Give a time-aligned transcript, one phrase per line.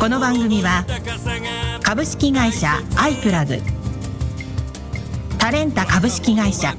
[0.00, 0.86] この番組は
[1.82, 3.58] 株式会社アイプラグ。
[5.38, 6.74] タレンタ株式会社。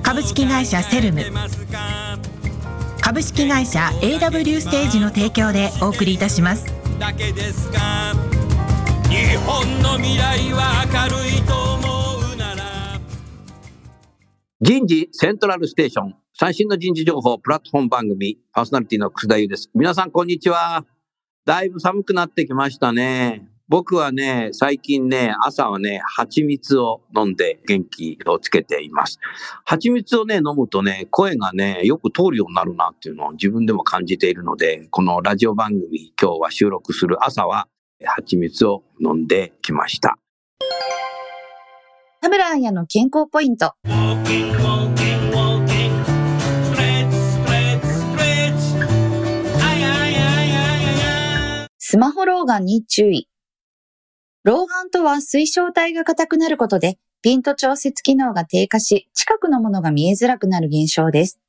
[0.00, 1.24] 株式会社セルム。
[3.00, 6.64] 株式会社 AW ステージの提供でお送りいたします。
[7.00, 8.14] だけですか。
[9.10, 13.00] 日本の未来は明るいと思うなら。
[14.60, 16.14] 人事セントラルステーション。
[16.34, 19.68] 最新の人事情報プラットフォーム番組パーソナリティの楠田優です。
[19.74, 20.84] 皆さんこんにちは
[21.48, 29.18] だいぶ寒くなってきましたね僕はね、最近ね、朝はね、蜂蜜を飲んで元気をつけています。
[29.66, 37.68] 蜂蜜をね、飲むとね、声がね、よく通るようになるなっていうのを自分でも感じているので、このラジオ番組、今日は収録する朝は、
[38.02, 40.18] 蜂蜜を飲んできました。
[42.22, 43.74] 田村彩の健康ポイント。
[51.90, 53.30] スマホ老眼に注意。
[54.44, 61.40] 老眼とは水晶体が硬くなることで、ピント調節機能が低下し、近くのものが見えづらくなる現象です。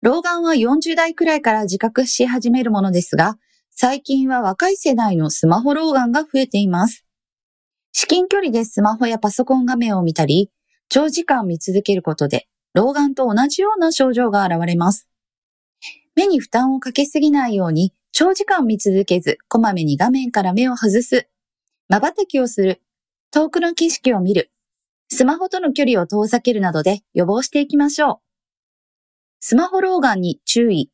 [0.00, 3.36] 老眼は40代くらいから自覚し始めるものですが、
[3.72, 7.04] 最近は若い世代のスマホ老眼が増えています。
[7.90, 10.52] 至近距離でスマホやパソコン画面を見たり、
[10.88, 15.08] 長時間見続けることで、老眼と同じような症状が現れます。
[16.14, 21.28] 目に負担をかけすぎないように、長時間見続けず、こまめに画面から目を外す。
[21.88, 22.82] 瞬きをする。
[23.30, 24.50] 遠くの景色を見る。
[25.08, 28.16] スマホとの距離を遠ざけるなどで予防していきましょう。
[29.40, 30.90] スマホ老眼に注意。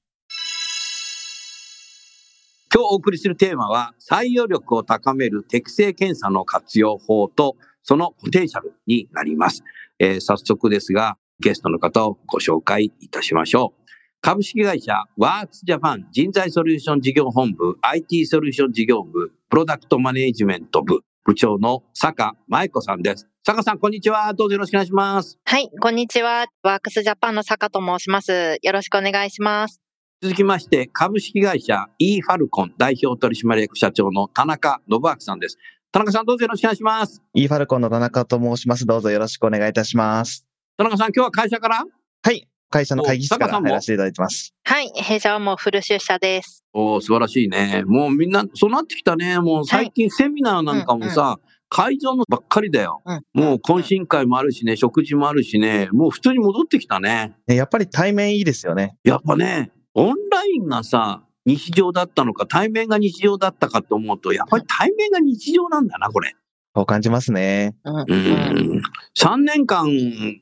[2.72, 9.62] 今日お送りするテーマは採用力を高める適正検査の活用法とそのポテンシャルになります。
[9.98, 13.83] えー早速ですがゲストの方をご紹介いたしましょう。
[14.26, 23.28] 株式会社ワークスジャパン人材ソリューション事業本部 IT ソリューション事業部プロダクトマネージメント部部長の坂舞子さんです。
[23.44, 24.32] 坂さんこんにちは。
[24.32, 25.38] どうぞよろしくお願いします。
[25.44, 26.46] はい、こんにちは。
[26.62, 28.56] ワークスジャパンの坂と申します。
[28.62, 29.82] よろしくお願いします。
[30.22, 35.58] 続きまして、株式会社 e ファルコン代表取締役社長の田中信明さんです。
[35.92, 37.22] 田中さんどうぞよろしくお願いします。
[37.34, 38.86] イーファルコンの田中と申します。
[38.86, 40.46] どうぞよろしくお願いいたします。
[40.78, 41.84] 田中さん今日は会社から？
[42.22, 42.48] はい。
[42.74, 44.52] 会社の会議室から入らせていただいてます。
[44.64, 46.64] はい、弊社はもうフル出社です。
[46.72, 47.84] おー素晴らしいね。
[47.86, 49.38] もうみんな、そうなってきたね。
[49.38, 53.00] もう最近セミナーなんかもさ、会場のばっかりだよ。
[53.04, 57.36] うんもう懇親会もあるしね、食事もあるしね、もう普通に戻ってきたね。
[57.46, 58.96] ねやっぱり対面いいですよね。
[59.04, 66.34] やっぱね、オンラインがさ、日常だったのか、対面が日常だったかと思うと、やっぱり対面が日常なんだな、これ。
[66.74, 67.76] そう感じますね。
[67.84, 68.02] うんう。
[68.02, 68.82] ん。
[69.16, 69.86] 3年間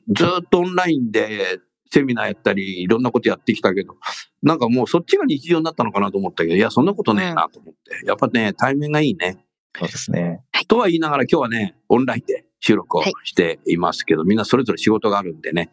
[0.09, 1.59] ずっとオンラインで
[1.93, 3.95] セミナーやったり、いろんなことやってきたけど、
[4.41, 8.05] なんかもうそっちが日常になったのかなと思ったけど、いや、そんなことねえなと思って。
[8.05, 9.45] やっぱね、対面がいいね。
[9.77, 10.41] そうですね。
[10.73, 15.69] とは言いながら今日はね、オンラインで収録をしていますけど、みんなそれぞれ仕事があるんでね、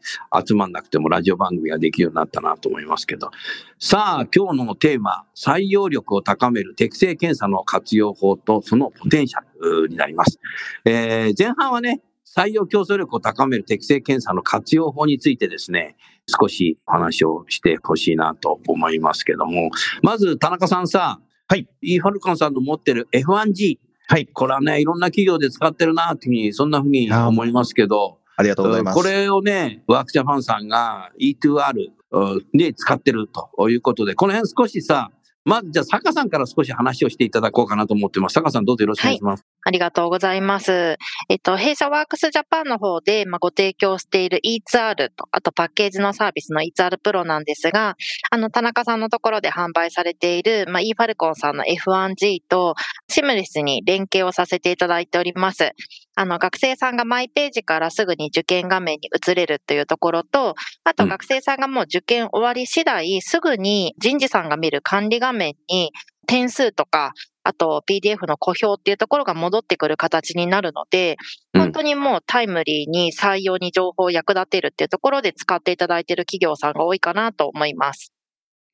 [0.47, 3.31] 集まんなくてもラジオ番組ができるようになったなと思いますけど。
[3.79, 10.39] さあ、今日のテーマ、採用力を高める適正検査の活用法とそのポテンシャルになります。
[10.85, 12.03] えー前半はね、
[12.37, 15.97] 採用競争力を高める適正検査の活用法についてですね、
[16.27, 19.71] 少しお話をしてほしいなと思いますけども、
[20.03, 21.69] まず田中さんさ、はい。
[21.83, 24.27] e ファルコンさんの持ってる F1G、はい。
[24.27, 28.95] これはね、いろんな企業で使ってるなっていうふうに、そんなふうに思いますけど、ありがとうございます。
[28.97, 35.11] これをね、ワークジャパンさんが E2R うんで使ってるということで、この辺少しさ、
[35.45, 38.35] まずじゃあ坂さんから少し話をしていただこうかなと思ってます。
[38.35, 39.41] 坂さんどうぞよろしくお願いします。
[39.41, 40.97] はいありがとうございます。
[41.29, 47.97] えっと、弊社ワークスジャパンの方で、まあ、ご提供している E2R と、あとパッケージのサービスの E2R プロなんですが、
[48.31, 52.75] あの、田中さんのところで販売されている、まあ、e ファルコンさんの F1G と、
[53.09, 55.73] シムレスに連携をさせていただいております。
[56.17, 60.55] あの、学生さんがマイページからすぐに受験画面に移れるというところと、
[60.85, 65.93] あとうん学生さんがもう受験終わり次第、すぐに人事さんが見る管理画面に
[66.27, 67.13] 点数とか、
[67.43, 71.17] あと PDF の小表っていうところが戻ってくる形になるので、
[71.55, 78.13] うん本当にもうタイムリーに採用に情報を役立てるっていうところで使っていただいている企業さんが多いかなと思います。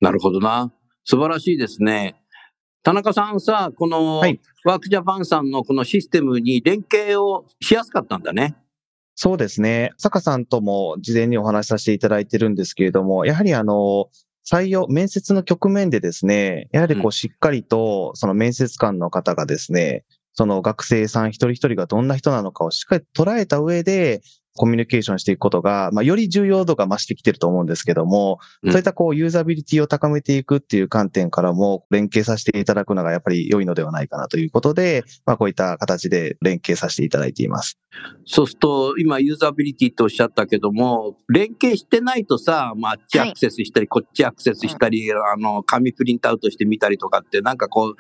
[0.01, 0.73] なるほどな。
[1.05, 2.17] 素晴らしいですね。
[2.87, 8.55] 田中さんさ、このはいワークジャパンさんのこのシステムに連携をしやすかったんだね。
[9.17, 9.91] そうですね。
[9.99, 14.07] 坂さんとも事前にお話しさせていただいてるんですけれども、やはりあの、
[14.49, 20.05] 採用、面接の局面でですね、やはりこうんうしっかりと、その面接官の方がですね、
[20.35, 24.21] その学生さん一人一人がどんな人なのかをしっかり捉えた上で、
[24.57, 37.79] コミュニケーションしていくことが、まあ、より重要度が増してきてると思うんですけども、うんそういったこう、ユーザビリティを高めていくっていう観点からも、連携させていただくのがやっぱり良いのではないかなということで、まあ、こういった形で連携させていただいています。
[38.27, 47.95] そうすると、今ユーザビリティとおっしゃったけども、連携してないとさ、まあ、あっちアクセスしたり、こっちアクセスしたり、あの、紙プリントアウトしてみたりとかって、なんかこう、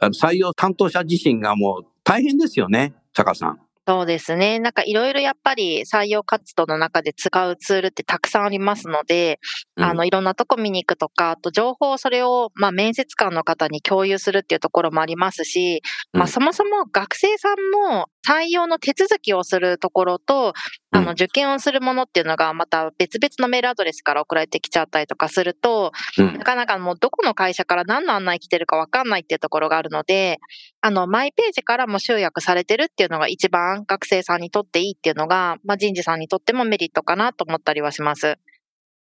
[0.00, 3.60] あの採用担当者自身がもう大変ですよね、坂さん。
[3.86, 4.60] そうですね。
[4.60, 9.40] なんかいろいろやっぱり採用活動の中で使うツールってたくさんありますので、
[9.76, 15.82] うんあの、いろんなとこ見に行くとか、あと情報をそれを、まあ、面接官の方に共有するっていうところもありますし、
[16.12, 20.54] まあ、うんそもそも学生さんも採用の手続きをするところと、
[20.92, 30.38] あうんの、受験をするものっていうのがまた別々のメールアドレスから送られてきちゃったりとかすると、うんなかなかもうどこの会社から何の案内来てるかわかんないっていうところがあるので、
[30.80, 38.38] あの、マイページからも集約されてるっていうのが一番学生さんにとっていいっていうのが、まあ、人事さんにとってもメリットかなと思ったりはします。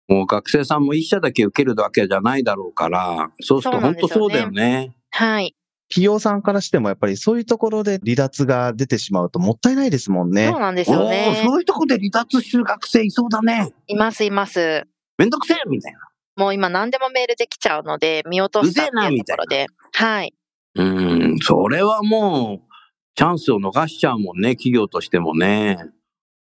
[0.07, 4.95] もう学生さんも一社だけ受けるわけじゃないだろうから、そうすると本当そうんですよねだよね。
[5.11, 5.55] はい。
[5.93, 10.59] 企業さんからしてもやっぱりそういうところで離脱が出てしまうともったいないですもんねそう。
[10.59, 11.43] なんですよね。
[11.45, 13.71] そういうとこで離脱してる学生いそうだね。
[13.85, 14.87] いますいます。
[15.19, 15.99] めんどくせえみたいな。
[16.35, 19.67] もう今何でもメールできちゃうので、見落としたっていうところで。
[19.93, 20.33] はい。
[20.73, 22.73] うん、それはもう、
[23.13, 25.77] チャンスを逃しちゃうもんね、企業としてもね。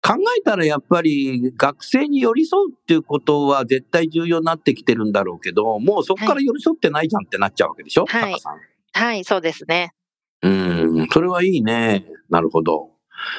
[0.02, 8.69] 考えたらやっぱり学生に寄り添うっていうことは絶対重要になってきてるんだろうけど、もうそこから寄り添ってないじゃんってなっちゃうわけでしょ、はい坂さん。
[8.92, 9.92] はい、そうですね。
[10.42, 12.06] うん、それはいいね。
[12.28, 12.90] なるほど。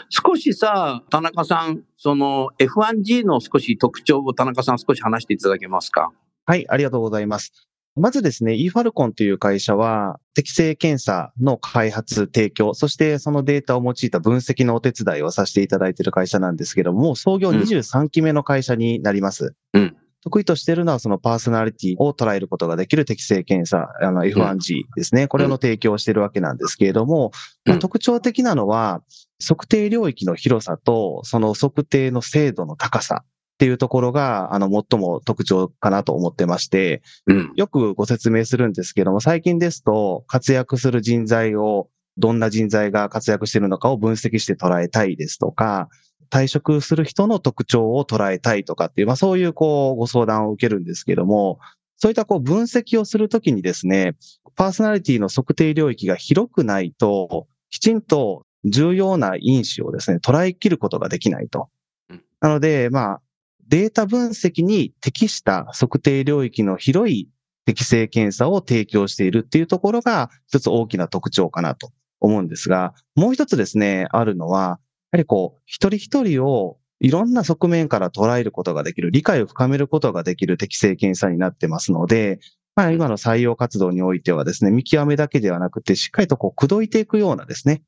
[0.09, 6.12] 少しさ、田中さん、その F1G の少し特徴を田中さん少し話していただけますか？
[6.45, 7.51] はい、ありがとうございます。
[7.95, 19.56] まずですね、eFalcon という会社は、適正検査の開発、提供、そしてそのデータを用いた分析のお手伝いをさせていただいている会社なんですけども、創業うん23期目の会社になります。
[19.74, 25.27] うん得意としているのはそのパーソナリティを捉えることができる適正検査、あの F1G ですね。
[25.27, 27.31] これの提供をしているわけなんですけれども、
[27.65, 29.01] まあうん特徴的なのは、
[29.45, 33.27] 測定領域の広さと、その測定の精度の高さっ
[33.57, 37.51] ていうところが、あの、最も特徴かなと思ってまして、うん。
[37.56, 45.89] よくご説明するんですけども、最近ですと、活躍する人材を、どんな人材が活躍しているのかを分析して捉えたいですとか、
[46.31, 51.60] 退職する人の特徴を捉えたいとかっていう、まあそういうこう、ご相談を受けるんですけども、
[51.98, 54.16] そういったこう分析をするときにですね、
[54.56, 61.69] パーソナリティの測定領域が広くないと、きちんと重要な因子をですね、捉えきることができないと
[62.10, 62.24] うん。
[62.39, 63.22] なので、まあ、
[63.68, 67.30] データ分析に適した測定領域の広い
[67.66, 74.80] 適正検査を提供しているっていうところが一つ大きな特徴かなと思うんですが、もう一つですね、あるのは、
[75.12, 82.40] やはりこう、一人一人をいろんな側面から捉えることができる、理解を深めることができる適正検査になってますので、
[82.76, 87.83] まあ今の採用活動においてはですね、見極めだけではなくて、しっかりとこう、口説いていくようなですね、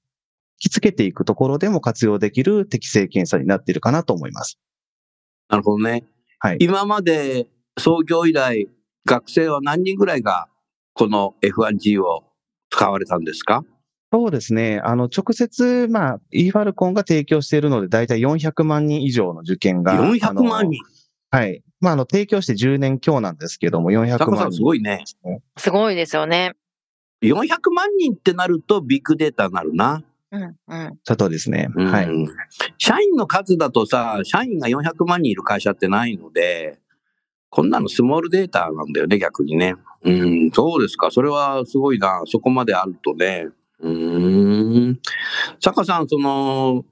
[0.62, 4.60] 引きつけていくところでも活用できる適正検査になっているかなと思います。
[5.50, 6.04] なるほどね。
[6.40, 6.58] はい。
[6.60, 7.48] 今まで
[7.80, 8.68] 創業以来、
[9.06, 10.48] 学生は何人ぐらいが
[10.94, 12.24] この F1G を
[12.70, 13.64] 使われたんですか？
[14.14, 14.80] そうですね。
[14.84, 19.96] あの、直接、まあ、eFalcon が提供しているので、だいたい400万人以上の受験が。
[19.96, 20.80] ?400 万人？
[21.32, 21.64] あのはい。
[21.80, 24.58] まあ、あの、提供して10年強なんですけども、400坂さん万人。
[24.58, 25.04] すごいね。
[25.58, 26.54] すごいですよね。
[27.24, 30.04] 400万人ってなるとビッグデータになるな。
[30.32, 31.00] うん、うん。
[31.04, 31.70] そうですね。
[31.76, 32.08] うんはい。
[32.78, 36.78] 社員の数だとさ、社員が400万人いる会社ってないので、
[37.50, 39.74] こんなのスモールデータなんだよね、逆にね。
[40.04, 41.10] うん、そうですか。
[41.10, 42.22] それはすごいな。
[42.28, 43.48] そこまであるとね。
[43.84, 45.00] うん。
[45.60, 46.86] 坂さん、その、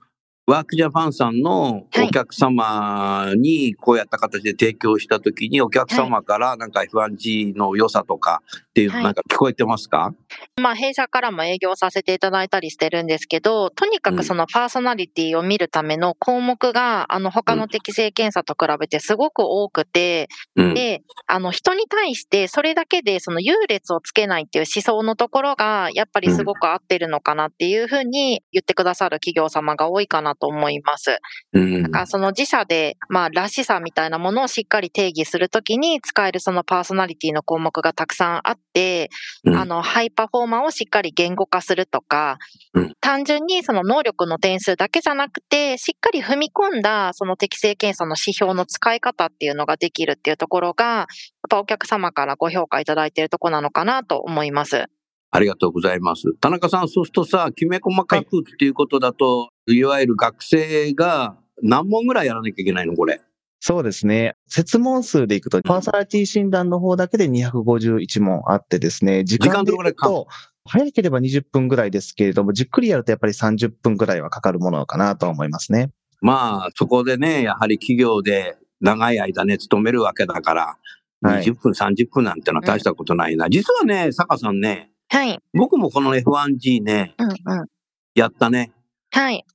[0.48, 2.07] ワークジャパンさんのはい。
[2.07, 9.03] お客様にこうやった形で提供したときに、お客様からなんか F1G の良さとかっていうのはい。
[9.03, 10.13] なんか聞こえてますか、
[10.60, 14.17] まあ、弊社からも営業させていただいたりしてるんですけど、とにかうん。
[14.17, 20.74] くそのパーソナリティを見るための項目が、あの、他の適正検査と比べてすごく多くて、うん。
[20.74, 31.19] で、あの、人に対してそれだけでその優劣をつけないっていう思想のところが、やっぱりすごく合ってるのかなっていうふうに言ってくださる企業様が多いかななと思います。
[31.53, 39.09] うんなんかその自社で、まあ、らしさみたいなものをしっかり定義するときに使えるそのパーソナリティの項目がたくさんあって、
[39.43, 42.38] うんあの、ハイパフォーマーをしっかり言語化するとか、
[42.73, 51.07] うん単純にその能力の点数だけじゃなくて、しっかり踏み込んだその適正検査の指標の使い方っていうのができるっていうところが、やっ
[51.50, 54.85] ぱお客様からご評価いただいているところなのかなと思います。
[55.33, 56.33] ありがとうございます。
[56.41, 63.22] 田中さん、そうするとさ、きめ細かくっていうことだと、い、わゆる学生が何問ぐらいやらなきゃいけないのこれ？
[63.60, 64.36] そうですね。
[64.48, 70.27] 設問数でいくと、パーソナリティ診断の方だけで251問あってですね、時間でいどれぐらいかくと、
[70.65, 75.91] 早ければ20分ぐらいですけれども、じっくりやるとやっぱり30分ぐらいはかかるものかなとは思いますね。
[76.22, 80.77] まあ、そこでね、やはり企業で長い間ね、勤めるわけだから、
[81.22, 83.48] はい20分、30分なんてのは大したことないな。
[83.48, 85.38] 実はね、坂さんね、はい。
[85.53, 87.68] 僕もこの F1G ね、うんうん。
[88.15, 88.72] やったね。
[89.12, 89.46] はい。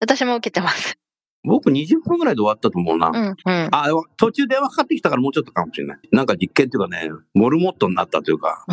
[0.00, 0.98] 私も受けてます。
[1.44, 3.08] 僕20分ぐらいで終わったと思うな。
[3.08, 3.68] うんうん。
[3.70, 5.98] あ、途中電話かかってきたからもうちょっとかもしれない。
[6.10, 8.64] なんか実験っていうかね、モルモットになったというか、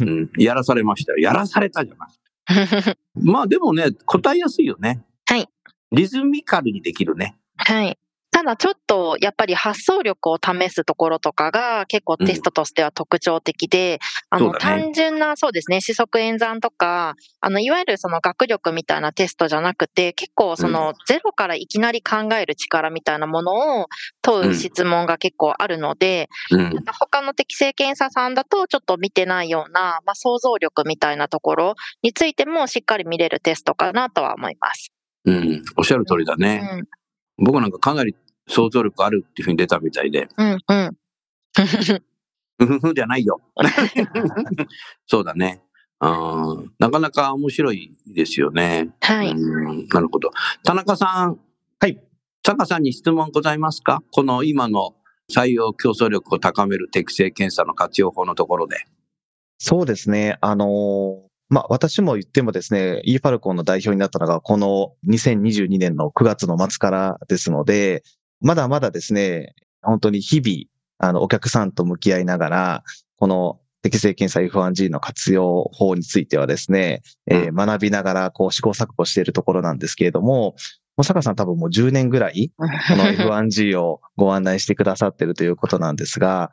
[0.00, 1.18] うん、やらされましたよ。
[1.18, 2.96] やらされたじゃない。
[3.14, 5.04] まあでもね、答えやすいよね。
[5.26, 5.48] はい。
[5.92, 7.36] リズミカルにできるね。
[7.56, 7.98] はい。
[8.34, 23.86] ただちょっとやっぱり発想力を試すところとかが結構テストとしては特徴的で、あのそうだね単純なそうですね、四則演算とか、あのいわゆるその学力みたいなテストじゃなくて、結構そのゼロからいきなり考える力みたいなものを
[24.20, 26.74] 問う質問が結構あるので、うん。
[27.00, 34.92] 他の適正検査さんだとちょっと見てないような、まあ、想像力みたいなところについてもしっかり見れるテストかなとは思います。
[35.24, 35.62] うん。
[35.76, 36.68] おっしゃる通りだね。
[37.38, 38.16] うん、僕なんかかなり
[38.48, 40.96] 想像力あるっていうふうに出たみたいで、うん、うん。
[42.56, 43.40] ふふふじゃないよ。
[45.06, 45.62] そうだね。
[46.00, 48.90] うんなかなか面白いですよね。
[49.00, 49.30] はい。
[49.30, 50.30] うんなるほど。
[50.62, 51.38] 田中さん、
[51.80, 52.00] はい。
[52.44, 54.02] 坂さんに質問ございますか？
[54.10, 54.94] この今の
[55.32, 58.76] 採用競争力を高める適正検査の活用法のところで。
[59.58, 60.36] そうですね。
[60.40, 68.02] あのーまあ、私も言ってもですね、e ファルコンの代表になったのが、この2022年の9月の末からですので、
[68.44, 72.84] まだまだですね、本当に日々、あの、お客さんと向き合いながら、
[73.16, 80.54] この適正検査 F1G の活用法についてはですね、えー学びながら、こう、試行錯誤しているところなんですけれども、も
[80.98, 82.64] う坂さん多分もう10年ぐらい、 こ
[82.96, 86.50] の F1G をご案内してくださっているということなんですが、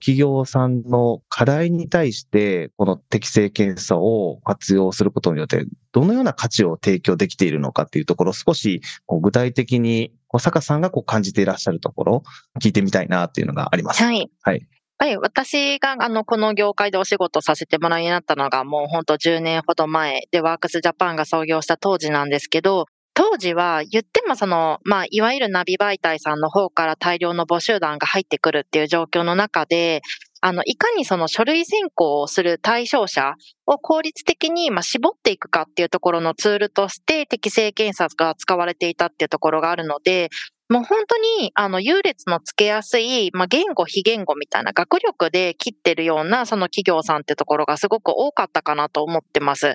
[0.00, 12.22] 企業さんの課題に対して、この適正検査を活用することによって、どのような価値を提供できているのかっていうところ、少し具体的に、こう坂さんがこう感じていらっしゃるところ、
[12.60, 14.02] 聞いてみたいなっていうのがあります。
[14.02, 14.30] はい。
[14.42, 14.66] はい。
[14.96, 15.16] はい。
[15.18, 30.02] 私が、あの、この業界でお仕事させてもらうようになったのが、もう本当10年ほど前で、ワークスジャパンが創業した当時なんですけど、当時は言ってもその、まあ、いわゆるナビ媒体さんの方から大量の募集団が入ってくるっていう状況の中で、
[30.40, 33.34] あの、いかにその書類選考をする対象者
[33.66, 40.28] を効率的に、ま、絞っていくかっていうところのツールとして適正検査が使われていたっていうところがあるので、
[40.70, 49.74] もう本当に、あの、優劣のつけやすい、まあ、言語、非言語みたいな学力で切ってるような、その企業さんってところがすごく多かったかなと思ってます。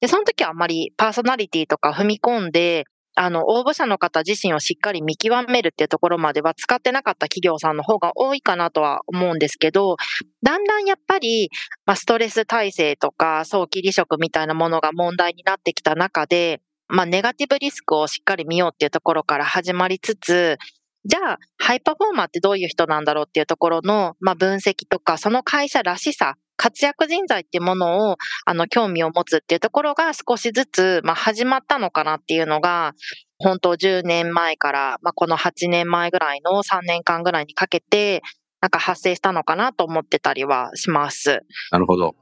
[0.00, 2.84] で、その時はあまりパーソナリティとか踏み込んで、
[3.16, 9.96] あの、応募者の方自身をしっかり見極めるっていうところまでは使ってなかった企業さんの方が多いかなとは思うんですけど、
[10.42, 11.48] だんだんやっぱり、
[11.86, 20.58] まあ、ストレス耐性とか早期離職みたいなものが問題になってきた中で、まあ、ネガティブリスクをしっかり見ようっていうところから始まりつつ、
[21.06, 32.94] じゃあ、ハイパフォーマーってどういう人なんだろうっていうところの、まあ、分析とか、その会社らしさ、活躍人材っていうものを、あの、興味を持つっていうところが少しずつ、まあ、始まったのかなっていうのが、
[33.38, 38.22] 本当10年前から、まあ、この8年前ぐらいの3年間ぐらいにかけて、
[38.62, 41.40] なんか発生したのかなと思ってたりはします。
[41.70, 42.14] なるほど。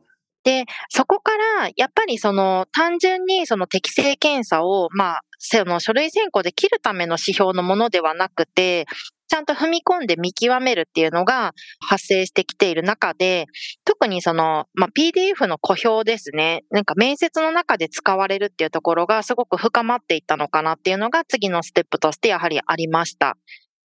[0.45, 8.87] で、そこから、やっぱりその、単純にその適正検査を、まあ、その書類選考で切るための指標のものではなくて、
[9.33, 13.47] ちゃんと踏み込んで見極めるっていうのが発生してきている中で、
[13.85, 16.65] 特にその、まあ、PDF の小表ですね。
[16.71, 23.39] なんか面接の中で使われるっていうところがすごく深まっていったのかなっていうのが次のステップとしてやはりありました。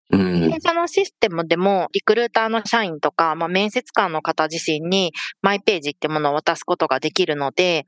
[0.10, 0.52] うん。
[0.52, 5.12] 会社のシステムでも、リクルーターの社員とか、まあ、面接官の方自身に、
[5.42, 7.86] マイページってものを渡すことができるので、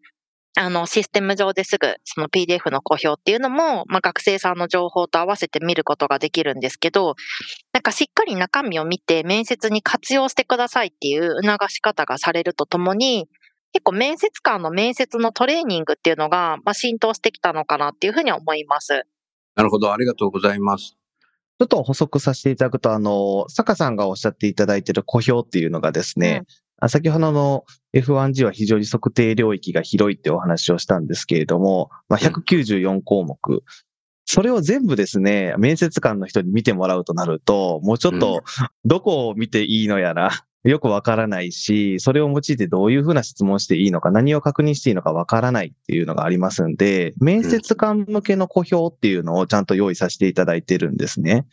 [0.57, 7.15] あの、システム上ですぐ、その PDF の公表っていうのも、まあ、学生さんの情報と合わせて見ることができるんですけど、
[7.71, 13.29] なんかしっかり中身を見て面接に活用してくださいっていう促し方がされるとともに、
[13.71, 19.03] 結構面接官の面接のトレーニングっていうのが、まあ、浸透してきたのかなっていうふうには思います。
[19.55, 19.93] なるほど。
[19.93, 20.97] ありがとうございます。
[21.59, 26.43] ちょっと補足させていただくと、あの、坂さんがおっしゃっていただいている小評っていうのがですね、
[26.79, 33.63] あ先ほどの F1G は非常に測定領域が広いってお話をしたんですけれども、まあ、194項目。
[34.23, 38.41] それを全部ですね、面接官の人に見てもらうとなると、もうちょっと、
[38.85, 40.31] どこを見ていいのやら、
[40.63, 51.45] よくわからないし、それを用いてどういうふうな質問していいのか、何を確認していいのかわからないっていうのがありますんで、面接官向けの小評っていうのをちゃんと用意させていただいてるんですね。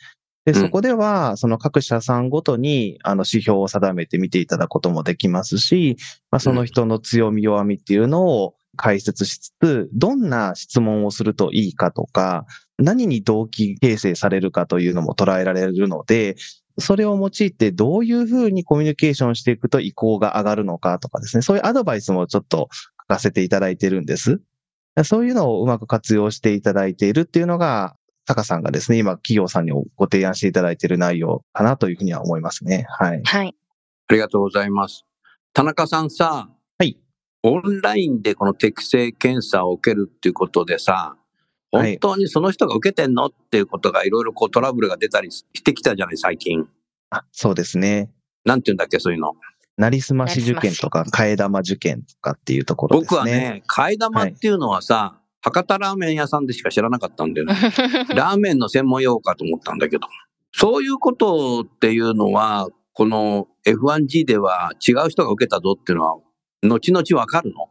[0.44, 5.96] で、うんそこでは、その各社さんごとに、あの、指標を定めて見ていただくこともできますし、
[6.30, 12.46] まあ、その人の強み弱みっていうのを解説しつつ、どんな質問をするといいかとか、
[12.78, 16.36] 何に動機形成されるかというのも捉えられるので、
[16.78, 24.40] それを用いてどういうふうにコミュニケーションしていくと意向が上がるのかとかですね、そういうアドバイスもちょっと書かせていただいてるんです。
[25.04, 32.86] そういうのをうまく活用していただいているっていうのが、タカさんがですね、今企業さんにご提案していただいている内容かなというふうには思いますね。
[32.88, 33.22] はい。
[33.24, 33.54] はい。
[34.08, 35.04] ありがとうございます。
[35.52, 36.98] 田中さんさ、はい。
[37.42, 41.25] オンラインでこの適正検査を受けるっていうことでさ、はい
[41.72, 46.66] 本当にその人が受けてんのっていうことがいろいろこうトラブルが出たりしてきたじゃない、最近。
[47.10, 48.10] あ、そうですね。
[48.44, 49.34] なんて言うんだっけ、そういうの。
[49.76, 53.18] なりすまし受験とか、替え玉受験とかっていうところですね。
[53.18, 57.54] 僕はね、替え玉っていうのはさ、博多ラーメン屋さんでしか知らなかったんだよね。
[58.14, 60.08] ラーメンの専門用語かと思ったんだけど。
[60.52, 66.16] そういうことっていうのは、この F1G では違う人が受けたぞっていうのは、
[66.62, 67.68] 後々わかるの？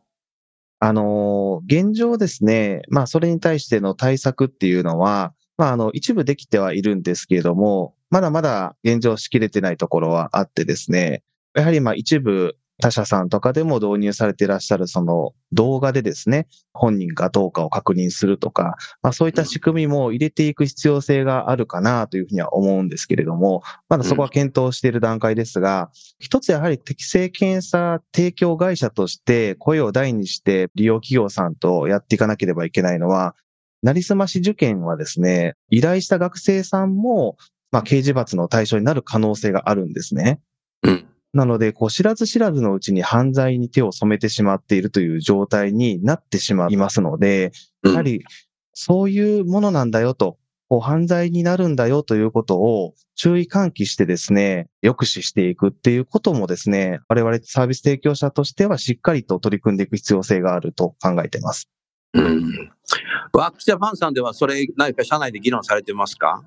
[0.79, 11.23] あの、現状ですね、まあ、それに対しての対策っていうのは、まあ、あの、一部できてはいるんですけれども、まだまだ現状しきれてないところはあってですね、
[11.55, 33.35] やはりまあ一部他社さんとかでも導入されていらっしゃるその動画でですね、本人かどうかを確認するとか、まあそういった仕組みも入れていく必要性があるかなというふうには思うんですけれども、まだそこは検討している段階ですが、一つやはり適正検査提供会社として声を大にして利用企業さんとやっていかなければいけないのは、
[33.83, 37.37] なりすまし受験はですね、依頼した学生さんも、
[37.71, 40.41] まあ刑事罰の対象になる可能性があるんですね。
[40.83, 41.05] うん。
[41.35, 47.51] なので、こう、知らず知らずのうちに犯罪に手を染めてしまっているという状態になってしまいますので、
[47.83, 48.23] うんやはり、
[48.73, 61.69] そういうものなんだよと、こう犯罪になるんだよということを注意喚起してですね、抑止していくっていうこともですね、我々サービス提供者としてはしっかりと取り組んでいく必要性があると考えています。
[62.13, 62.71] うん。
[63.33, 66.43] ワークスジャパンさんではそれ何か社内で議論されてますか？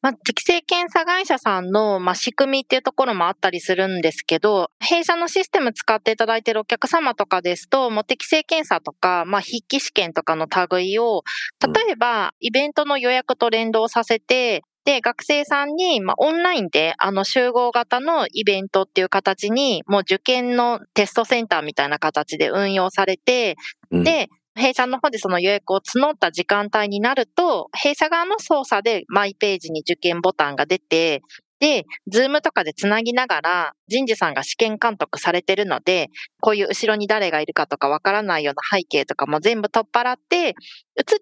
[0.00, 11.22] まあ、適正検査会社さんの、まあ、仕組みっていうところもあったりするんですけど、弊社のシステム使っていただいているお客様とかですと、もう適正検査とか、まあ、筆記試験とかの類を、
[11.60, 23.56] 例えば、イベントの予約と連動させて、で、学生さんに、まあ、オンラインで、あの、集合型のイベントっていう形に、もう受験のテストセンターみたいな形で運用されて、
[23.92, 24.04] うん。
[24.04, 31.22] で、弊社の方でその予約を募った時間帯になると、弊社側の操作でマイページに受験ボタンが出て、
[31.62, 36.08] で、ズームとかでつなぎながら人事さんが試験監督されてるので、
[36.40, 40.54] こういう後ろに誰がいるかとかわからないような背景とかも全部取っ払って、映っ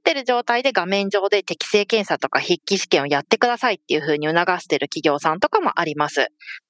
[0.03, 6.29] てる状態で画面上で適正検査とか筆記試験をやってくださいっていう風に促してる企業さんとかもあります。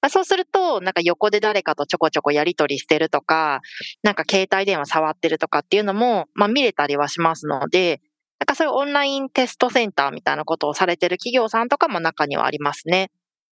[0.08, 3.60] そうすると、なんか横で誰かとちょこちょこやり取りしてるとか、
[4.02, 8.00] なんか携帯電話触ってるとかっていうのも、まあ見れたりはしますので、
[8.40, 13.12] なんかそういうオンラインテストセンターみたいなことをされてる企業さんとかも中にはありますね。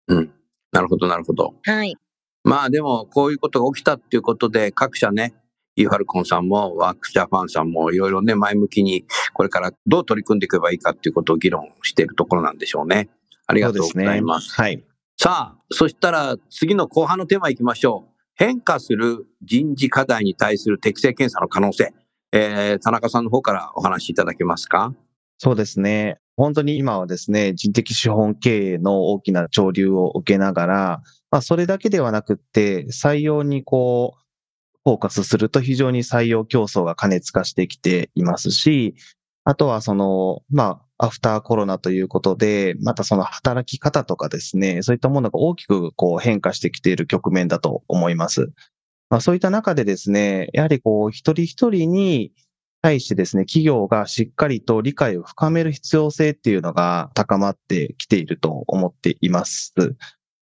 [0.08, 0.32] うん。
[0.72, 1.54] なるほど、なるほど。
[1.62, 1.96] はい。
[2.44, 5.34] まあでも、こういうことが起きたっていうことで、各社ね、
[5.76, 13.10] ユーファルコンさんも、ワークスジャパンさんも、いろいろね、前向きに、これからどう取り組んでいけばいいかっていうことを議論しているところなんでしょうね。
[13.46, 14.54] ありがとうございます。
[14.54, 14.82] はい。
[15.18, 18.12] さあ、そしたら次の後半のテーマいきましょう。
[18.34, 21.94] 変化する人事課題に対する適正検査の可能性。
[22.32, 24.94] えー、田中さんの方からお話しいただけますか？
[25.38, 26.18] そうですね。
[26.36, 34.26] 本当に今はですね、人的資本経営の大きな潮流を受けながら、まあそれだけではなくって、採用にこう、
[34.84, 38.94] フォーカスすると非常に採用競争が過熱化してきていますし、
[39.44, 48.52] あとはその、まあ、アフターコロナということで、またその働き方とかですね、そういったものが大きくこう変化してきている局面だと思います。
[49.10, 52.32] まあそういった中でですね、やはりこう一人一人に
[52.86, 59.74] 対してですね、企業がしっかりと理解を深める必要性っていうのが高まってきていると思っています。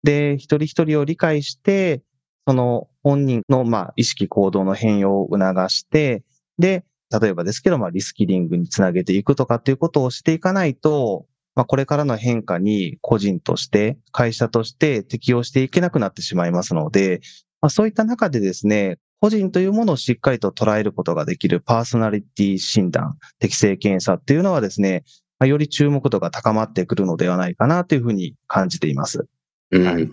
[0.04, 2.02] で、一人一人を理解して、
[2.46, 6.24] その本人の、まあ、意識行動の変容を促して、
[6.58, 6.84] で、
[7.18, 11.26] 例えばですけど、まあ、リスキリングにつなげていくとかっていうことをしていかないと、
[11.56, 17.22] まあ、これからの変化に個人として、会社として適応していけなくなってしまいますので、
[17.62, 25.06] まあ、そういった中でですね、個人というものをしっかりと捉えることができるパーソナリティ診断、適正検査っていうのはですね、
[25.40, 29.26] まあより注目度が高まってくるのではないかなというふうに感じています。
[29.72, 30.10] うんはい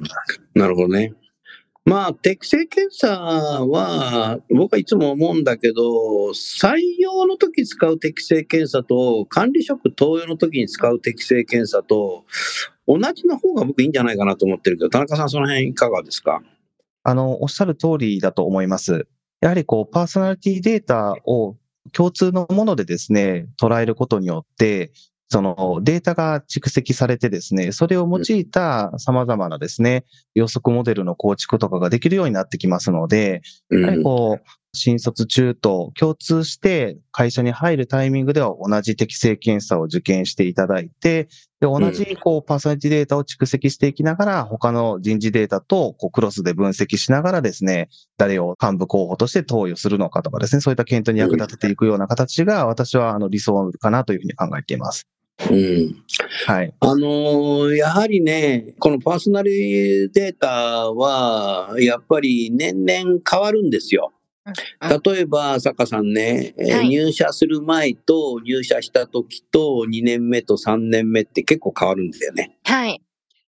[0.54, 1.12] なるほどね。
[1.84, 12.26] まあ、適正検査は、僕はいつも思うんだけど、採用の時使う適正検査と、管理職登用の時に使う適正検査と、
[12.86, 16.40] 同じの方が僕いいんじゃないかなと思ってるけど、田中さんその辺いかがですか？
[17.02, 19.06] あの、おっしゃる通りだと思います。
[19.40, 21.56] やはりこう、パーソナリティデータを
[21.92, 24.92] 共通のものでですね、捉えることによって、
[25.32, 34.02] そのデータが蓄積されてですね、それを用いた様々なですね、予測モデルの構築とかができるようになってきますので、やはり。
[34.02, 41.28] こう、新卒中と共通して会社に入るタイミングでは同じ適正検査を受験していただいて、
[41.60, 55.06] で同じこうパーソナリティデータを蓄積していきながら、他の人事データとこうクロスで分析しながらですね、誰を幹部候補として投与するのかとかですね、そういった検討に役立てていくような形が私はあの理想かなというふうに考えています。
[55.50, 56.04] うん。
[56.46, 56.74] はい。
[56.80, 64.12] あのーやはりね、このパーソナリデータは、やっぱり年々変わるんですよ。
[65.04, 72.56] 例えば、坂さんね、えーはい入社する前と入社した時と2年目と3年目って結構変わるんだよね。
[72.64, 73.00] はい。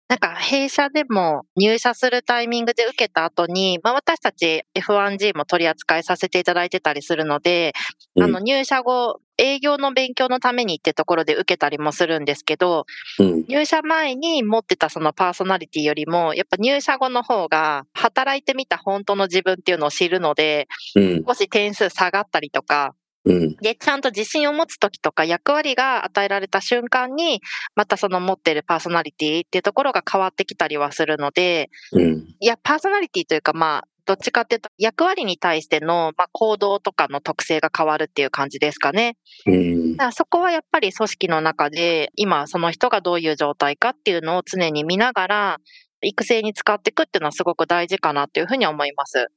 [0.08, 7.74] なんか弊社でも入社するタイミングで受けた後に、まあ私たち F1G も取り扱いさせていただいてたりするので、
[8.16, 12.86] うんあの入社後、営業の勉強のためにってところで受けたりもするんですけど、
[13.20, 13.46] うん。
[13.48, 21.24] 入社前に持ってたそのパーソナリティよりも、やっぱ入社後の方が働いてみた本当の自分っていうのを知るので、うん。
[21.28, 23.56] 少し点数下がったりとか、うん。
[23.56, 27.42] で、ちゃんと自信を持つときとか役割が与えられた瞬間に、
[27.76, 32.36] またその持ってるパーソナリティっていうところが変わってきたりはするので、うん。
[32.40, 39.18] いや、パーソナリティというかまあ、どっちかっていうと役割に対しての、まあ、行動とかの特性が変わるっていう感じですかね。
[39.48, 39.98] うんだ。
[39.98, 45.58] からそこはやっぱり組織の中で、今その人がどういう状態かっていうのを常に見ながら、
[46.04, 49.30] 育成に使っていくっていうのはすごく大事かなというふうに思います。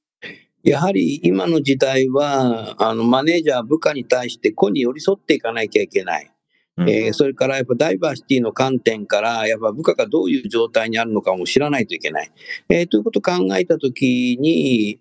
[0.63, 6.31] やはり今の時代は、あの、マネージャー、部下に対して個に寄り添っていかなきゃいけない。
[6.79, 12.31] うんえーそれからやっぱダイバーシティの観点から、やっぱ部下がどういう状態にあるのかも知らないといけない。
[12.69, 15.01] えーということを考えたときに、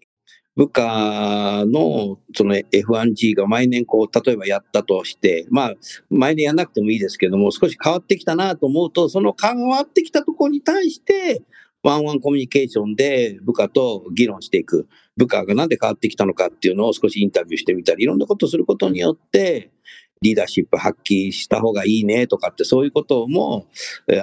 [0.55, 5.73] 部下のその F1G が毎年こう、例えばやったとして、まあ、
[6.09, 11.41] 毎年やんなくてもいいですけども、少し変わってきたなと思うと、その変わってきたところに対して、
[11.83, 14.87] ワンワンコミュニケーションで部下と議論していく。
[15.17, 19.71] 部下がなんで変わってきたのかっていうのを少しインタビューしてみたり、いろんなことをすることによって、
[20.21, 23.67] リーダーシップ発揮した方がいいねとかって、そういうことも、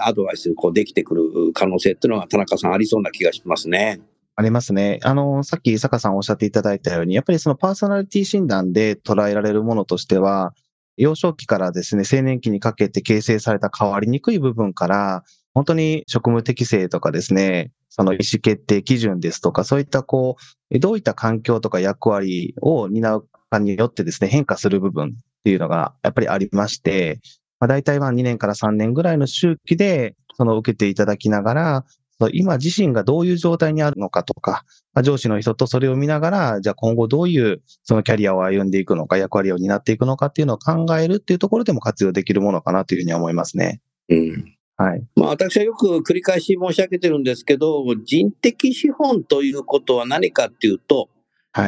[0.00, 4.00] アドバイスこうできてくる可能性っていうのは、田中さんありそうな気がしますね。
[4.34, 4.98] ありますね。
[5.02, 10.54] あの、さっき坂さんおっしゃっていただいたように、やっぱりそのパーソナリティ診断で捉えられるものとしては、
[10.96, 15.24] 幼少期からですね、青年期にかけて形成された変わりにくい部分から、
[15.54, 20.36] 本当に職務適性とかですね、その意思決定基準ですとか、そういったこ
[20.70, 27.20] う、どういった環境とか役割を担うかによってですね、変化する部分っていうのがやっぱりありまして、
[27.58, 31.84] まあ、大体は2年から3年ぐらいの周期で、その受けていただきながら、
[32.32, 43.80] 今自身がどういう状態にあるのかとか、まあ、上司の人とそれを見ながら、じゃあ今後どういうそのキャリアを歩んでいくのか、役割を担っていくのかっていうのを考えるっていうところでも活用できるものかなというふうには思いますね。
[44.08, 44.56] うん。
[44.76, 45.04] はい。
[45.16, 51.08] まあ、私はよく繰り返し申し上げてるんですけど、人的資本ということは何かっていうと、はい。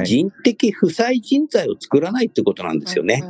[0.05, 3.23] 人的負債人材を作らないってことなんですよね。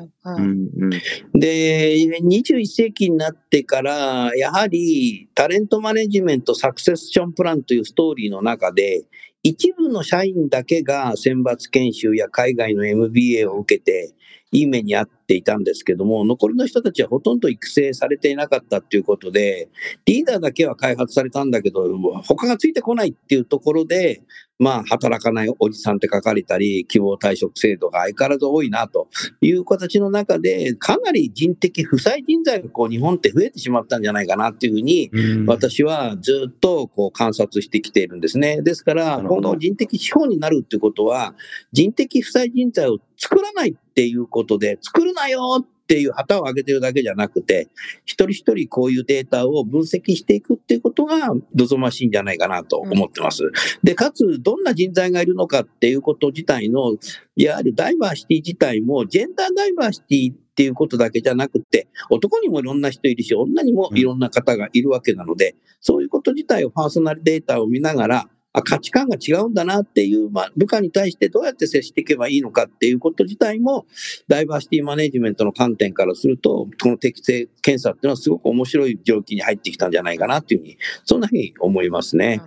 [1.35, 9.05] で、21世紀になってから、やはりタレントマネジメントサクセスションプランというストーリーの中で、
[9.43, 14.15] 一部の社員だけが選抜研修や海外の MBA を受けて、
[14.55, 19.69] いい目に遭っていたんですけども、残りの人たちはほとんど育成されていなかったっていうことで、
[20.07, 21.83] リーダーだけは開発されたんだけど、
[22.23, 24.23] 他がついてこないっていうところで、
[24.59, 29.09] まあ、働かないおじさんって書かれたり、希望退職制度が相変わらず多いなと
[29.41, 38.63] いう形の中で、かなり人的負債人材がこう日本って増えてしまったんじゃないかなっていうふうに、うん私はずっとこう観察してきているんですね。
[38.63, 41.35] ですから、今後人的資本になるってことは、
[41.73, 47.69] 人的負債人材を作らないっていうことで、作るなよっっていう旗を上げてるだけじゃなくて、
[48.07, 53.43] 一人一人こういうデータを分析していくっていうことが望ましいんじゃないかなと思ってます。
[53.83, 56.97] で、かつ、どんな人材がいるのかっていうこと自体の、
[57.37, 73.85] いわゆるダイバーシティ自体も、ジェンダーダイバーシティっていうことだけじゃなくて、男にもいろんな人いるし、女にもいろんな方がいるわけなので、そういうこと自体をパーソナルデータを見ながら、あ価値観が違うんだなっていう、まあ、部下に対してどうやって接していけばいいのかっていうこと自体も、
[74.29, 82.41] ダイバーシティマネジメントの観点からすると、この適正検査っていうのはすごく面白い状況に入ってきたんじゃないかなっていうふうに、そんなふうに思いますね。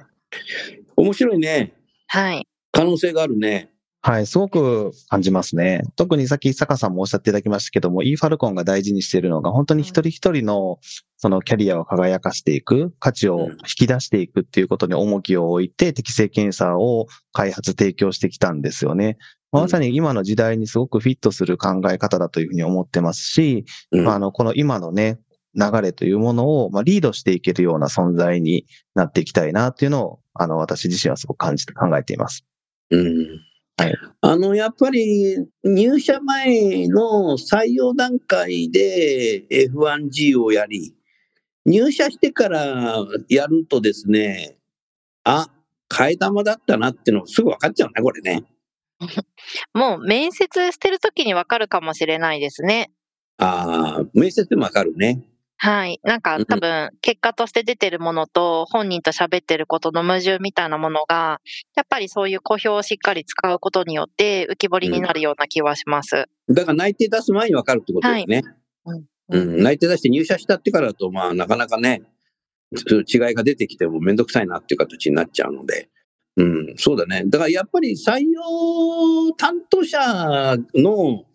[0.95, 1.73] 面白いね。
[2.07, 2.47] はい。
[2.71, 3.69] 可能性があるね。
[4.07, 5.81] はい、すごく感じますね。
[5.97, 10.79] 特にさっき坂さんもおっしゃっていただきましたけども、e ファルコンが大事にしているのが、本当に一人一人の
[11.17, 19.17] そのキャリアを輝かしていく、価値を引き出していくっていうことに重きを置いて、適正検査を開発、提供してきたんですよね。
[19.51, 25.19] まさに今の時代にすごくフィットする考え方だというふうに思ってますし、うんまあ、あの、この今のね、
[25.53, 32.45] 流れというものを、まあ、リードしていけるような存在になっていきたいなっていうのを、あの、私自身はすごく感じて考えています。
[32.89, 33.46] うん
[33.77, 40.95] はいあの、やっぱり入社前の採用段階で F1G をやり、
[41.65, 44.57] 入社してからやるとですね、
[45.23, 45.49] あ、
[45.89, 48.43] 替え玉だったなっていうのすぐ分かっちゃうね、これね。
[49.73, 52.91] もう面接してる時にわかるかもしれないですね。
[53.37, 55.23] ああ、面接でも分かるね。
[55.57, 55.99] はい。
[56.03, 61.41] なんかうん多分結果として出てるものと本人と喋ってることの矛盾みたいなものが、
[61.75, 66.25] やっぱりそういう小表をしっかり使うことによって浮き彫りになるような気はします。
[66.49, 68.43] だから内定出す前に分かるってことですね。
[68.85, 72.03] うんうん、内定出して入社したってからだと、まあ、なかなかね、
[72.71, 75.89] 違いが出てきてもめんどくさいなっていう形になっちゃうので。
[76.37, 77.23] うん、そうだね。
[77.25, 79.99] だからやっぱり採用担当者
[80.75, 81.25] の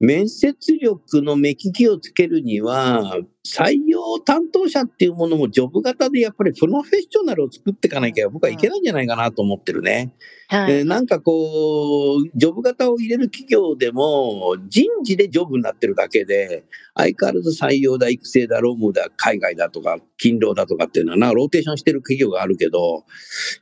[0.00, 10.14] 面接力の目利きをつけるには、採用担当者っていうものもジョブ型でやっぱりプロフェッショナルを作っていかなきゃ僕はいけないんじゃないかなと思ってるね。
[10.48, 10.72] はい。
[10.72, 23.04] えーなんかこう、ジョブ型を入れる企業でも、人事でジョブになってるだけで、相変わらず採用だ、育成だ、労務だ、海外だとか、勤労だとかっていうのはな、ローテーションしてる企業があるけど、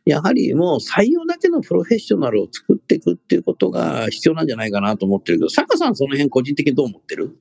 [0.04, 7.36] やはりもう採用だけのプロフェッショナルを作っていくっていうことが必要なんじゃないかなと思ってるけど、坂さんその辺個人的にどう思ってる？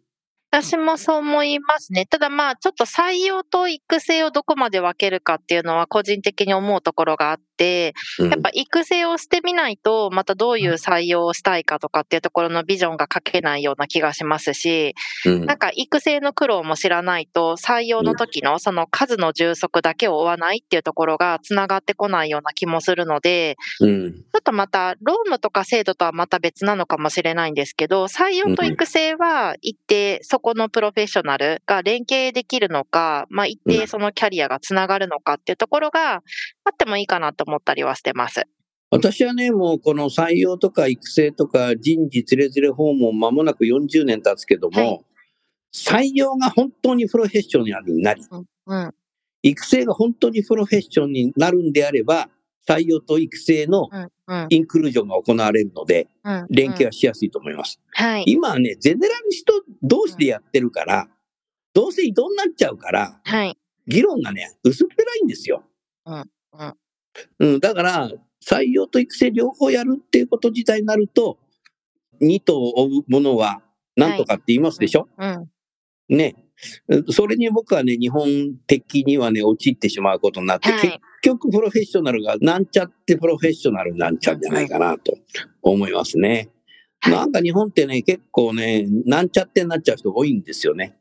[0.54, 2.06] 私もそう思いますね。
[2.06, 8.30] ただまあ、ちょっと採用と育成をどこまで分けるかっていうのは個人的に思うところがあって、うん。
[8.30, 14.94] やっぱ育成をしてみないと、またどういう採用をしたいかとかっていうところのビジョンが書けないような気がしますし、
[15.26, 15.46] うん。
[15.48, 24.14] なんか育成の苦労も知らないと、採用の時のその数の充足だけを追わないっていうところがつながってこないような気もするので、うん。
[24.14, 36.22] ちょっとまた、労務とか制度とはまた別なのかもしれないんですけど、採用と育成は一定そこのプロフェッショナルが連携できるのか、まあ一定そのキャリアがつながるのかっていうところがあっ
[36.78, 38.44] てもいいかなと思ったりはしてます。
[38.92, 45.00] 私はね、もうこの採用とか育成とか人事つれづれ訪問間もなく40年経つけども、はい
[45.74, 48.22] 採用が本当にプロフェッショナルになり、
[48.68, 48.92] うん。
[49.42, 52.30] 育成が本当にプロフェッションになるんであれば、
[52.70, 54.02] 採用と育成のうん。
[54.02, 54.10] うん。
[54.50, 57.80] インクルージョンが行われるので、うん連携はしやすいと思います。
[57.92, 58.24] はい。
[58.28, 61.08] 今はね、ゼネラリスト同士でやってるから、
[61.74, 63.58] どうせ移動になっちゃうから、はい。
[63.88, 65.64] 議論がね、薄っぺらいんですよ。
[66.06, 66.74] うんうん
[67.40, 68.10] うんだから、
[68.44, 71.38] 採用と育成両方やるっていうこと自体になると、
[72.20, 73.62] 二頭を追うものは
[73.96, 75.50] 何とかって言いますでしょ、うん。
[76.10, 76.43] ね。
[77.10, 78.28] それに僕はね、日本
[78.68, 80.82] 的にはね、陥ってしまうことになって、はい。
[80.82, 85.18] 結局プロフェッショナルがなんちゃってプロフェッショナルになっちゃうんじゃないかなと
[85.62, 86.50] 思いますね。
[87.00, 87.14] はい。
[87.14, 90.96] なんか日本ってね、結構ね、なんちゃってになっちゃう人多いんですよね。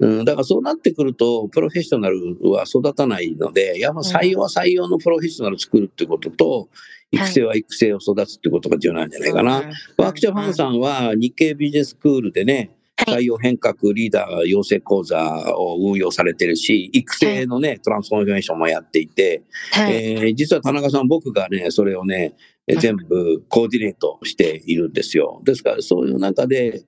[0.00, 2.18] うんうん、だからそうなってくると、プロフェッショナル
[2.50, 6.68] は育たないので、やっぱ採用は採用のプロフェッショナルを作るってことと、
[7.10, 9.62] 育成は育成を育つってことが重要なんじゃないかな。
[9.96, 12.70] ワークチャーファンさんは日経ビジネススクールでね、はい
[13.06, 19.94] 採用変革リーダー養成講座を運用されてるし、育成のね、トランスフォーメーションもやっていて、はい。
[19.94, 22.34] えー実は田中さん、僕がね、それをね、
[22.66, 25.40] 全部コーディネートしているんですよ。
[25.44, 26.84] ですから、そういう中で、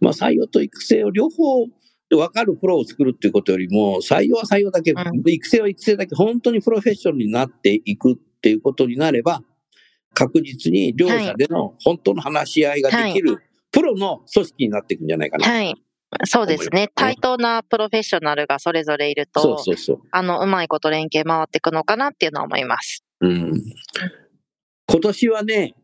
[0.00, 1.66] まあ、採用と育成を両方
[2.10, 5.22] 分かるプロを作るっていうことよりも、採用は採用だけ、うん。
[5.26, 9.42] 育成は育成だけ、本当にプロフェッショナルになっていくっていうことになれば、
[10.14, 13.38] 確実に両者での本当の話し合いができる、
[13.70, 15.46] プロの組織になっていくんじゃないかな。
[15.46, 15.74] はい。
[16.24, 16.90] そうですね。
[16.94, 20.00] 対等なプロフェッショナルがそれぞれいると、そうそうそう。
[20.10, 23.04] あの、うまいこと連携回っていくのかなっていうのは思います。
[23.20, 23.52] うん。
[24.88, 25.74] 今年はね、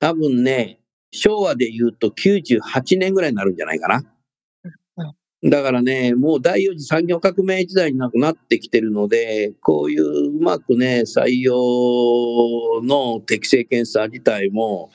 [0.00, 0.80] 多分ね、
[1.12, 4.02] 昭和で言うと98年ぐらいになるんじゃないかな。
[5.44, 14.90] だからね、もう第4次産業革命時代になくなってきてるので、こういううまくね、採用の適正検査自体も、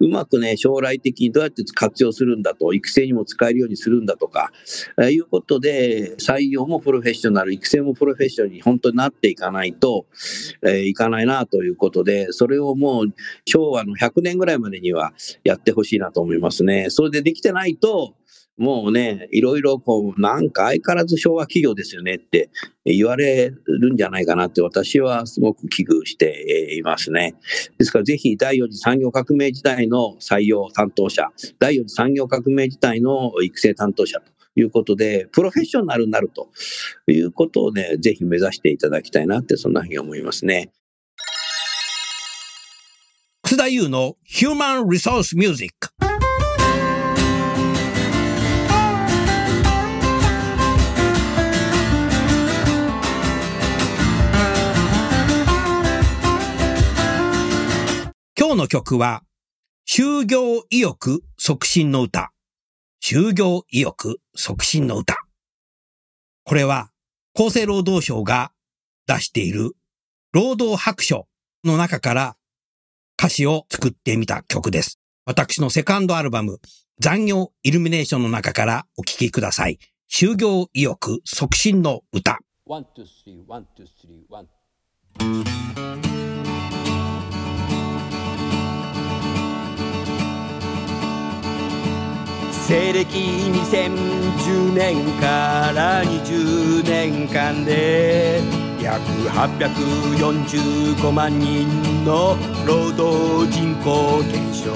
[0.00, 4.50] うまくね、将来的にどうやって活用するんだと、育成にも使えるようにするんだとか、
[4.98, 10.06] えーいうことで、採用もプロフェッショナル、育成もプロフェッショナルに本当になっていかないと、
[10.62, 15.12] えーいかないなということで、それをもう昭和の100年ぐらいまでには
[15.44, 16.86] やってほしいなと思いますね。
[16.90, 18.14] それでできてないと、
[18.56, 22.50] もうね、いろいろこう、なんか相変わらず昭和企業ですよねって
[22.84, 27.34] 言われるんじゃないかなって私はすごく危惧していますね。
[27.78, 36.48] ですからぜひ第4次産業革命時代の採用担当者、第4次産業革命時代の育成担当者ということで、プロフェッショナルになると
[37.10, 40.70] いうことをね、ぜひ目指していただきたいなって、そんなふうに思いますね。
[43.42, 46.13] 楠田優のヒュー
[58.54, 59.24] 今日の曲は、
[59.84, 62.30] 就業意欲促進の歌。
[63.02, 65.16] 就業意欲促進の歌。
[66.44, 66.90] これは、
[67.34, 68.52] 厚生労働省が
[69.08, 69.72] 出している
[70.32, 71.26] 労働白書
[71.64, 72.36] の中から
[73.18, 75.00] 歌詞を作ってみた曲です。
[75.24, 76.60] 私のセカンドアルバム、
[77.00, 79.80] 残業イルミネーションの中からお聴きください。
[80.08, 82.38] 就業意欲促進の歌。
[82.66, 86.13] One, two, three, one, two, three, one.
[92.66, 93.04] 西暦
[93.52, 98.40] 2010年から20年間で
[98.80, 101.68] 約845万人
[102.06, 104.72] の労働人口減少。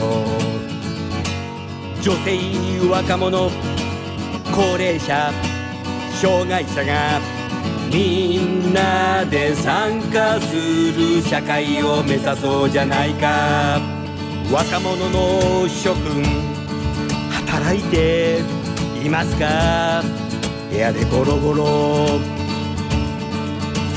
[2.03, 2.39] 女性
[2.91, 3.51] 若者
[4.53, 5.33] 高齢者
[6.21, 7.19] 障害者が
[7.91, 13.81] みんなで参加する社会を目指そうじゃないか。
[14.53, 16.58] 若者の諸君
[17.59, 18.39] 働いて
[19.05, 20.05] いますか？
[20.71, 22.07] 部屋でゴロゴロ。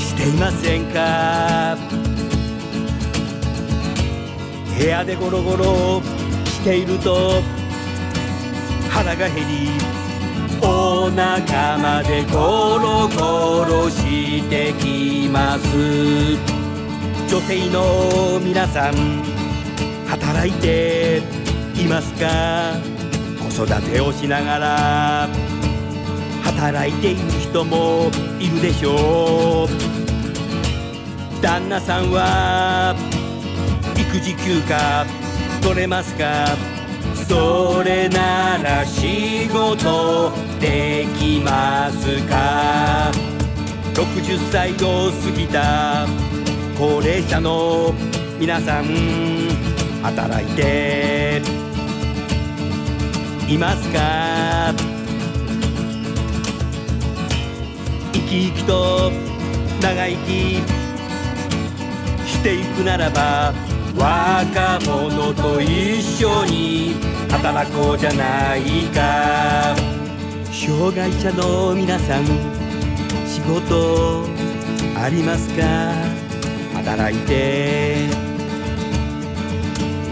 [0.00, 1.76] していませんか？
[4.76, 6.02] 部屋でゴロゴロ。
[6.44, 7.40] していると
[8.90, 9.68] 腹が減り
[10.60, 15.68] お腹までゴロゴロしてきます。
[17.28, 19.22] 女性の皆さん
[20.08, 21.22] 働いて
[21.76, 22.91] いますか？
[23.52, 25.28] 子育てをしながら
[26.42, 28.10] 働いている人も
[28.40, 29.68] いるでしょう。
[31.42, 32.96] 旦那さんは
[33.94, 35.04] 育児休暇
[35.60, 36.56] 取れますか？
[37.28, 43.12] それなら仕事できますか
[43.92, 46.06] ？60歳を過ぎた
[46.78, 47.92] 高齢者の
[48.40, 48.86] 皆さん
[50.02, 51.61] 働いて。
[53.52, 54.72] いますか？
[58.14, 59.12] 生き生きと
[59.82, 60.62] 長生き
[62.26, 63.52] していくならば
[63.94, 66.94] 若者と一緒に
[67.28, 69.76] 働こうじゃないか。
[70.50, 72.24] 障害者の皆さん
[73.26, 74.24] 仕事
[74.96, 75.62] ありますか？
[76.74, 78.06] 働いて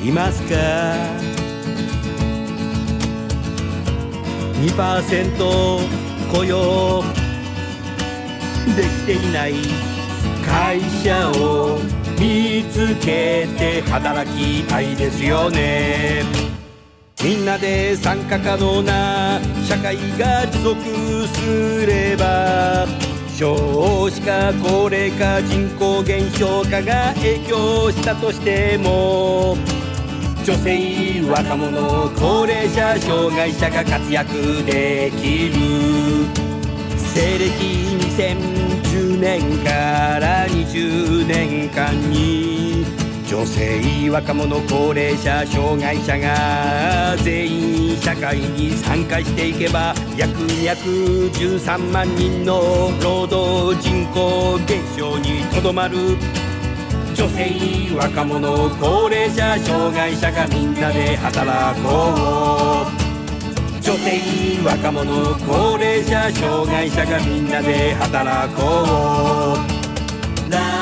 [0.04, 1.19] いますか？
[4.60, 5.80] 2%
[6.32, 7.02] 雇用。
[8.76, 9.54] できていない
[10.46, 11.78] 会社を
[12.18, 16.22] 見つけて働きたいですよね。
[17.22, 20.80] みんなで参加可能な社会が持続
[21.28, 22.86] すれば
[23.36, 29.56] 少子化高齢化人口減少化が影響したとしても
[30.42, 35.54] 女性若者高齢者障害者が活躍できる
[36.96, 37.50] 西暦
[38.08, 42.86] 2010年から20年間に
[43.28, 56.16] 女性若者高齢者障害者が全員社会に参加していけば約213万人の労働人口減少にとどまる。
[57.20, 63.82] 女性若者高齢者障害者がみんなで働こう。
[63.82, 69.58] 女性若者高齢者障害者がみんなで働こ
[70.48, 70.79] う。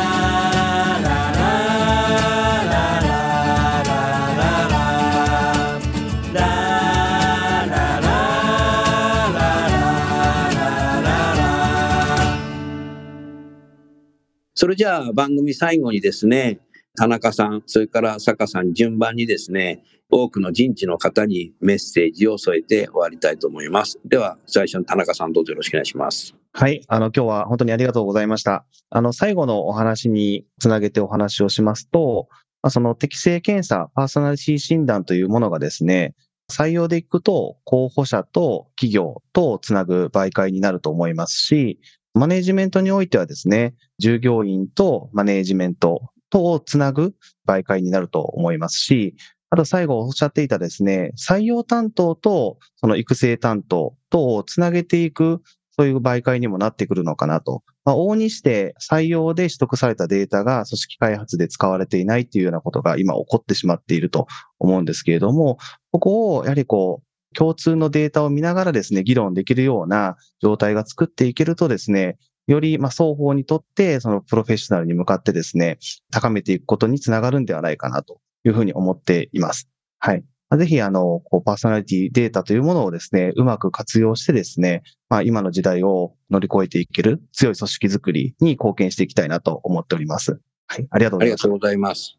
[14.60, 16.58] それじゃあ番組最後にですね、
[16.96, 24.00] 田中さん、それから坂さん順番にですね、多くの人事の方にメッセージを添えて終わりたいと思います。
[24.04, 26.34] では、最初に田中さんどうぞよろしくお願いします。
[26.54, 26.82] はい。
[26.88, 28.66] あの、今日は本当にありがとうございました。
[28.90, 32.26] あの、最後のお話につなげてお話をしますと、
[32.68, 36.16] その適性検査、パーソナリティ診断というものがですね、
[36.50, 41.78] 採用でいくと、候補者と企業とをつなぐ媒介になると思いますし、
[42.14, 47.14] マネジメントにおいてはですね、従業員とマネジメントとをつなぐ
[47.46, 49.14] 媒介になると思いますし、
[49.50, 55.42] あと最後おっしゃっていたですね、採用担当とその育成担当とをつなげていく
[55.78, 57.62] そういう媒介にもなってくるのかなと。
[57.84, 64.26] まあ、往にして採用で取得されたデータが組織開発で使われていないっていうようなことが今起こってしまっていると
[64.58, 65.56] 思うんですけれども、
[65.92, 75.78] ここをやはりこう、共通のデータを見ながらですね、議論できるような状態が作っていけるとですね、より、まあ、双方にとって、そのプロフェッショナルに向かってですね、
[76.10, 79.68] 高めていくことにつながるんではないかなというふうに思っています。
[79.98, 80.24] はい。
[80.48, 90.40] まあぜひ、あの、こう、パーソナリティデータというものをですね、うまく活用してですね、まあ、今の時代を乗り越えていける強い組織づくりに貢献していきたいなと思っております。
[90.68, 90.86] はい。
[90.90, 91.52] ありがとうございますありがとう。
[91.52, 92.18] ございます。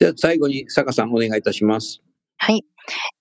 [0.00, 2.00] では、最後に坂さんお願いいたします。
[2.38, 2.64] はい。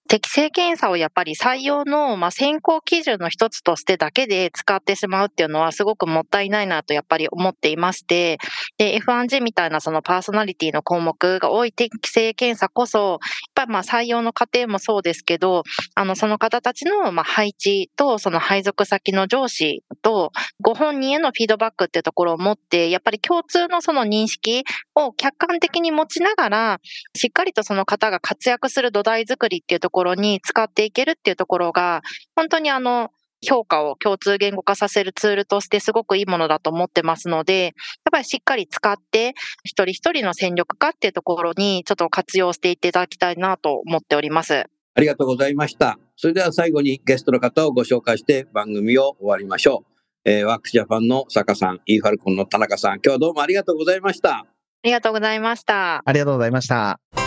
[0.08, 8.38] 適正検査をやっぱり採用の、まあ、選考基準の一つとしてだけで使ってしまうっていうのはすごくもったいないなとやっぱり思っていまして、
[8.78, 13.20] で、F1G みたいなそのパーソナリティの項目が多い適正検査こそ、やっ
[13.56, 15.64] ぱりまあ採用の過程もそうですけど、
[15.96, 24.64] あの、その方たちのまあ配置とその配属先の上司とご本人へのフィードバックっていうところを持って、やっぱり共通のその認識
[24.96, 26.80] を客観的に持ちながら、
[27.14, 32.02] しっかりとその方が活躍する土台作りっていうところに使っていけるっていうところが、
[32.36, 33.12] 本当にあの、
[33.46, 37.74] 評価を共通言語化させるツールとしてすごくいいものだと思ってますので、やっ
[38.12, 44.66] ぱりしっかり使って、一人一人の戦力化っていうところにちょっと活用していっていただきたいなと思っております。
[44.96, 46.00] ありがとうございました。
[46.16, 49.98] それでは最後にゲストの方をご紹介して番組を終わりましょう。
[50.26, 54.40] えーワークスジャパンの坂さん、イーファルコンの田中さん、今日はどうもありがとうございました。
[54.40, 54.46] あ
[54.84, 56.02] りがとうございました。
[56.04, 57.27] ありがとうございました。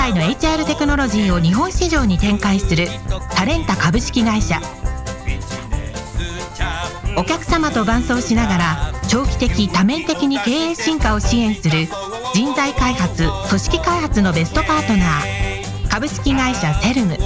[0.00, 2.86] 界の HR テクノロジーを日本市場に展開する
[3.34, 4.58] タレンタ株式会社。
[7.18, 11.86] お客様と伴走しながら長期的多面的に経営進化を支援する
[12.34, 15.88] 人材開発組織開発のベストパートナー。
[15.90, 17.18] 株式会社セルム。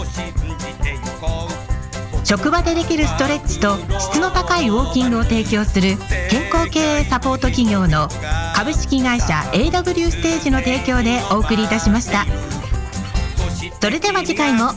[2.25, 5.97] 職場でできるストレッチと質の高いウォーキングを提供する
[6.29, 8.09] 健康経営サポート企業の
[8.57, 12.54] 株式会社 AW ステージの提供でお送りいたしました。
[13.85, 14.70] それでは次回も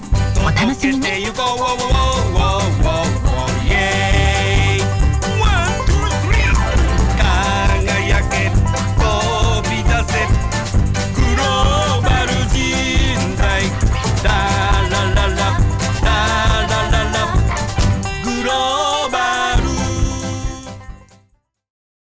[0.46, 1.08] お楽しみに。